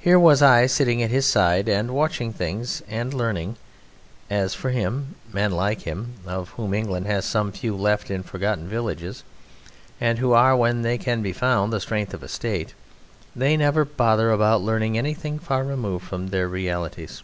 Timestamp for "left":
7.76-8.10